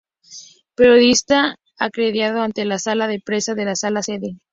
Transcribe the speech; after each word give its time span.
Periodista 0.73 1.57
acreditado 1.77 2.41
ante 2.41 2.65
la 2.65 2.79
Sala 2.79 3.05
de 3.07 3.19
prensa 3.23 3.53
de 3.53 3.65
la 3.65 3.75
Santa 3.75 4.01
Sede. 4.01 4.37